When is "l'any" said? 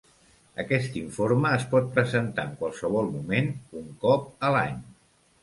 4.59-4.83